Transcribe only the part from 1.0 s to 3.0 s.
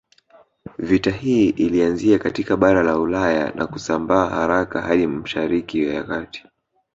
hii ilianzia katika bara la